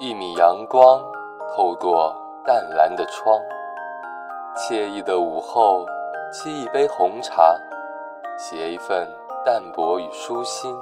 [0.00, 1.02] 一米阳光
[1.56, 2.14] 透过
[2.44, 3.36] 淡蓝的窗，
[4.56, 5.84] 惬意的午后，
[6.32, 7.52] 沏一杯红茶，
[8.38, 9.12] 携一份
[9.44, 10.72] 淡泊与舒心，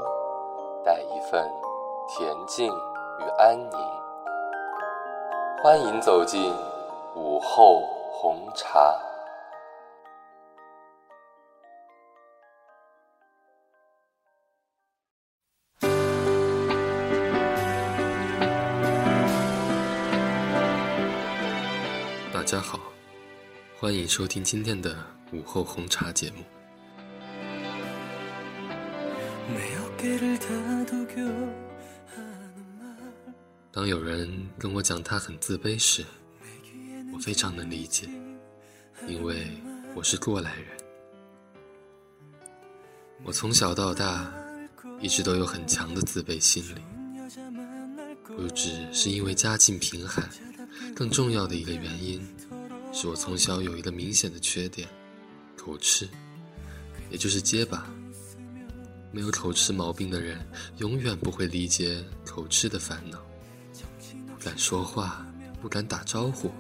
[0.85, 1.51] 带一份
[2.07, 3.79] 恬静与安宁。
[5.63, 6.55] 欢迎走进
[7.15, 7.81] 午后
[8.13, 8.95] 红茶。
[22.47, 22.81] 大家好，
[23.77, 24.97] 欢迎收听今天的
[25.33, 26.45] 午后红茶节目。
[33.73, 36.05] 当有人跟我讲他很自卑时，
[37.13, 38.09] 我非常能理解，
[39.09, 39.49] 因为
[39.97, 40.69] 我是过来人。
[43.25, 44.33] 我从小到大
[45.01, 46.81] 一直都有很强的自卑心理，
[48.25, 50.31] 不只是因为家境贫寒。
[50.95, 52.27] 更重要的一个原因，
[52.93, 54.89] 是我从小有一个明显的缺点，
[55.57, 56.09] 口吃，
[57.11, 57.87] 也就是结巴。
[59.13, 60.47] 没有口吃毛病的人，
[60.79, 63.19] 永远不会理解口吃的烦恼。
[64.27, 65.27] 不敢说话，
[65.61, 66.51] 不敢打招呼，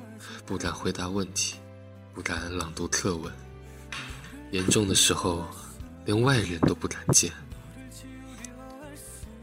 [0.44, 1.56] 不敢回答问题，
[2.14, 3.32] 不敢朗读课文。
[4.52, 5.44] 严重的时候，
[6.04, 7.30] 连外人都不敢见。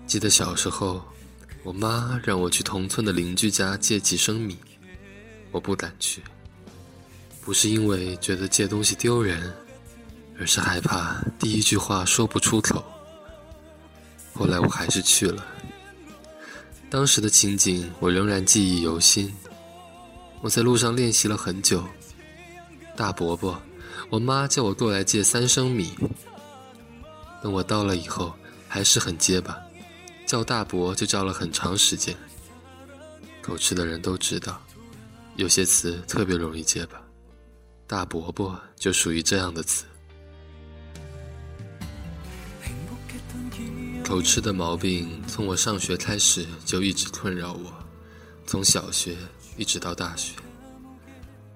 [0.08, 1.02] 记得小时候。
[1.66, 4.58] 我妈让我去同村的邻居家借几升米，
[5.54, 6.22] 我不敢去，
[7.42, 9.54] 不是因为觉得借东西丢人，
[10.40, 12.84] 而是害怕第一句话说不出口。
[14.34, 15.46] 后来我还是去了，
[16.90, 19.32] 当时的情景我仍然记忆犹新。
[20.42, 21.88] 我在路上练习了很久，
[22.98, 23.62] 大伯伯，
[24.10, 25.94] 我妈叫我过来借三升米。
[27.44, 28.34] 等我到了以后，
[28.68, 29.56] 还是很结巴。
[30.26, 32.16] 叫大伯就叫了很长时间。
[33.42, 34.60] 口吃的人都知道，
[35.36, 37.02] 有些词特别容易结巴，
[37.88, 39.84] 大伯伯就属于这样的词。
[44.04, 47.74] 口吃的毛病从我上学开始就一直困扰我，
[48.46, 49.18] 从小学
[49.58, 50.36] 一直到大学。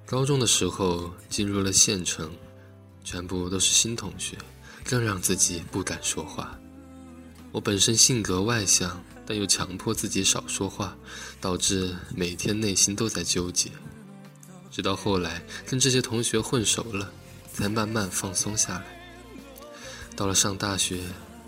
[0.06, 2.32] 高中的时候进入了县城，
[3.04, 4.38] 全部都是新同学，
[4.84, 6.58] 更让自己不敢说话。
[7.52, 10.96] 我本身性格外向，但又强迫自己少说话，
[11.42, 13.72] 导致每天内心都在纠结。
[14.72, 17.12] 直到后来跟这些同学混熟了，
[17.52, 18.86] 才慢慢放松下来。
[20.16, 21.02] 到了上大学，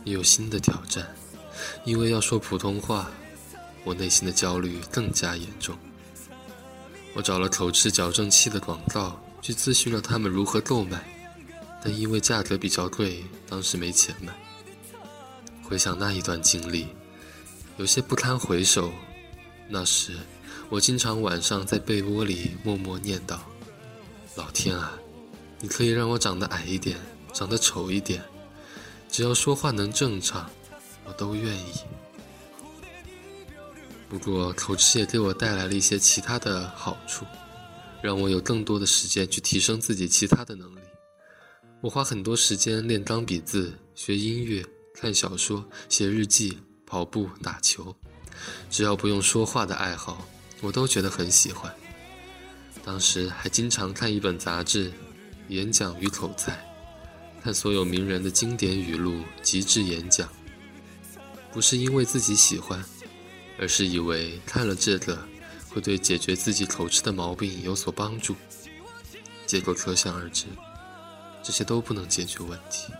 [0.03, 1.07] 也有新的挑战，
[1.85, 3.11] 因为要说普通话，
[3.83, 5.77] 我内心的焦虑更加严重。
[7.13, 11.03] 我找了口吃矫正器的广告，去咨询了他们如何购买，
[11.83, 14.33] 但因为价格比较贵，当时没钱买。
[15.69, 16.87] 回想那一段经历，
[17.77, 18.91] 有些不堪回首。
[19.67, 20.13] 那时，
[20.67, 23.37] 我经常晚上在被窝里默默念叨
[24.33, 24.97] ：“老天啊，
[25.59, 26.97] 你可以让我长得矮一点，
[27.33, 28.19] 长得丑一点，
[29.11, 30.49] 只要说话能正常，
[31.05, 31.71] 我都愿意。”
[34.09, 37.27] 不过，口吃也给我带来了一些其他的好处，
[38.01, 40.79] 让我有更多的时间去提升自己其他的能力。
[41.79, 44.65] 我花很多时间练钢笔字，学音乐。
[45.01, 47.95] 看小说、写日记、跑步、打球，
[48.69, 50.27] 只要不用说话的爱好，
[50.59, 51.73] 我都觉得很喜欢。
[52.83, 54.89] 当时还经常看一本杂志
[55.47, 56.51] 《演讲与口才》，
[57.41, 60.27] 看所有名人的经典语录、极致演讲。
[61.53, 62.83] 不是因为自己喜欢，
[63.57, 65.17] 而是以为看了这个
[65.69, 68.35] 会对解决自己口吃的毛病有所帮助。
[69.45, 70.45] 结果可想而知，
[71.41, 72.91] 这些都不能解决问题。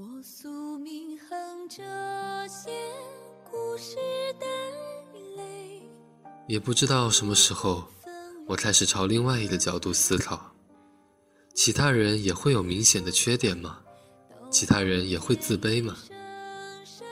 [0.00, 1.76] 我宿命横着
[2.48, 2.70] 些
[3.44, 3.96] 故事
[4.40, 4.46] 的
[5.36, 5.82] 泪，
[6.48, 7.84] 也不知道什么时候，
[8.46, 10.52] 我开始朝另外一个角度思考：
[11.52, 13.80] 其他人也会有明显的缺点吗？
[14.50, 15.94] 其他人也会自卑吗？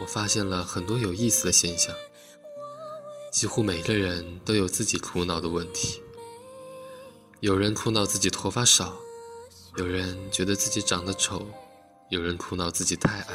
[0.01, 1.95] 我发现了很多有意思的现象。
[3.31, 6.01] 几乎每个人都有自己苦恼的问题。
[7.41, 8.97] 有人苦恼自己头发少，
[9.77, 11.47] 有人觉得自己长得丑。
[12.11, 13.35] 有人苦恼自己太矮，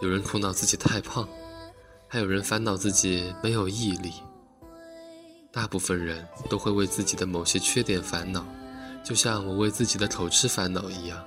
[0.00, 1.28] 有人苦恼自己太胖，
[2.08, 4.12] 还有人烦恼自己没有毅力。
[5.52, 8.44] 大部分人都会为自己的某些缺点烦恼，
[9.04, 11.24] 就像我为自己的口吃烦恼一样。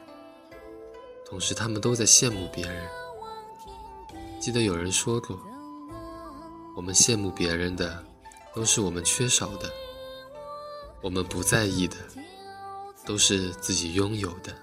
[1.26, 2.86] 同时，他们都在羡慕别人。
[4.42, 5.40] 记得有人说过，
[6.76, 8.04] 我们羡慕别人的，
[8.54, 9.70] 都是我们缺少的；
[11.02, 11.96] 我们不在意的，
[13.06, 14.54] 都是自己拥有的。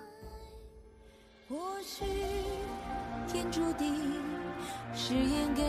[3.33, 3.95] 天注定
[4.95, 5.63] 誓言给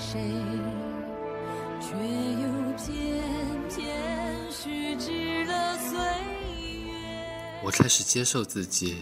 [0.00, 0.18] 谁，
[1.80, 3.22] 却又偏
[3.68, 7.60] 偏虚掷了岁月。
[7.62, 9.00] 我开始接受自己。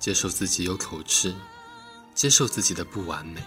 [0.00, 1.32] 接受自己有口吃，
[2.12, 3.40] 接受自己的不完美。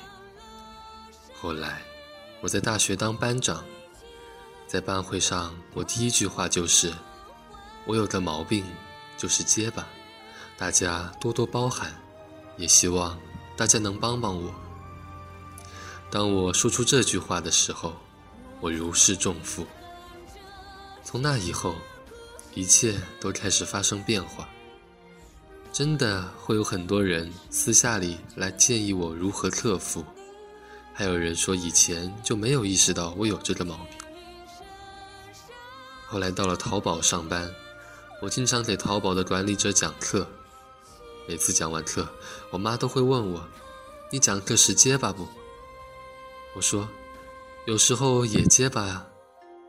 [1.33, 1.81] 后来，
[2.39, 3.61] 我在大学当班长，
[4.65, 6.93] 在班会上，我第一句话就是
[7.85, 8.63] ：“我有个毛病，
[9.17, 9.85] 就是结巴，
[10.57, 11.93] 大家多多包涵，
[12.55, 13.19] 也希望
[13.55, 14.53] 大家能帮帮我。”
[16.11, 17.93] 当我说出这句话的时候，
[18.61, 19.65] 我如释重负。
[21.03, 21.75] 从那以后，
[22.53, 24.47] 一切都开始发生变化。
[25.73, 30.05] 真的会有很多人私下里来建议我如何克服，
[30.93, 33.97] 还有人说以前就没有意识到我有这个毛病。
[36.07, 37.53] 后来到了淘宝上班，
[38.21, 40.25] 我经常给淘宝的管理者讲课，
[41.27, 42.07] 每次讲完课，
[42.51, 43.43] 我妈都会问我
[44.11, 45.27] ：“你讲课时结巴不？”
[46.55, 46.87] 我说
[47.65, 49.07] ：“有时候也结巴啊，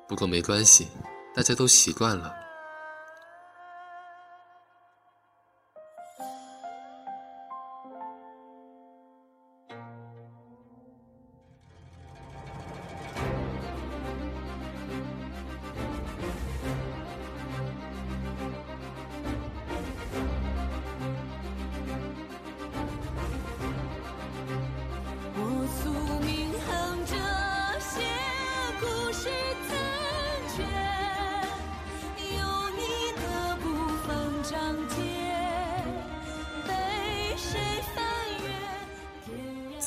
[0.07, 0.87] 不过没关系，
[1.35, 2.33] 大家都习惯了。”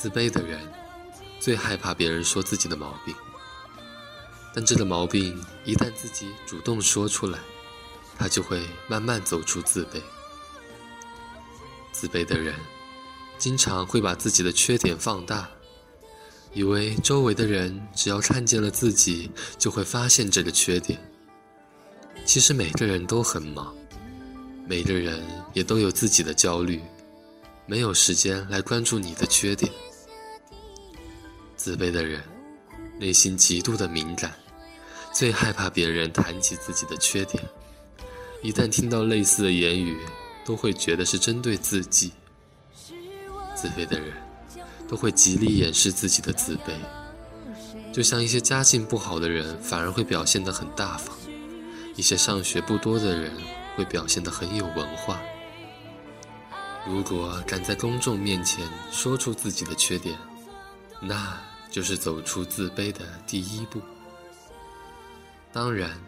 [0.00, 0.58] 自卑的人
[1.38, 3.14] 最害怕别人说自己的毛病，
[4.54, 7.38] 但这个毛病一旦自己主动说出来，
[8.16, 10.00] 他就会慢慢走出自卑。
[11.92, 12.54] 自卑的人
[13.36, 15.46] 经常会把自己的缺点放大，
[16.54, 20.98] 以为周围的人只要看见了自己就会发现这个缺点。
[22.24, 23.76] 其实每个人都很忙，
[24.66, 26.80] 每个人也都有自己的焦虑，
[27.66, 29.70] 没有时间来关注你的缺点。
[31.62, 32.22] 自卑的人，
[32.98, 34.32] 内心极度的敏感，
[35.12, 37.44] 最害怕别人谈起自己的缺点。
[38.40, 40.00] 一旦听到类似的言语，
[40.42, 42.12] 都会觉得是针对自己。
[43.54, 44.14] 自卑的人，
[44.88, 46.72] 都会极力掩饰自己的自卑。
[47.92, 51.14] 就像一些家境不好的人，反而会表现得很大方；
[51.94, 53.36] 一些上学不多的人，
[53.76, 55.20] 会表现得很有文化。
[56.86, 60.16] 如果敢在公众面前说出自己的缺点，
[61.02, 61.38] 那……
[61.70, 63.80] 就是走出自卑的第一步。
[65.52, 65.98] 当然，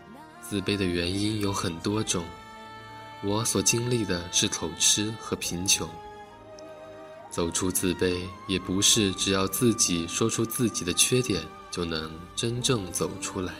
[0.40, 2.24] 自卑的原因有很多种。
[3.24, 5.88] 我所经历的是口吃和贫穷。
[7.30, 13.54] 走出自卑，也不是只要自己说出自己的缺点就能真正走出来。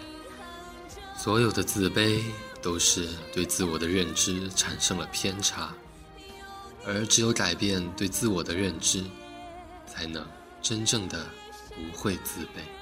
[1.17, 2.21] 所有的自卑
[2.61, 5.73] 都是对自我的认知产生了偏差，
[6.85, 9.05] 而只有改变对自我的认知，
[9.87, 10.27] 才能
[10.61, 11.25] 真正的。
[11.75, 12.82] 不会自卑。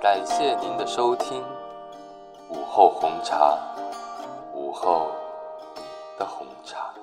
[0.00, 1.42] 感谢您的收听，
[2.50, 3.58] 午后红茶，
[4.54, 5.08] 午后
[6.16, 6.94] 的红茶。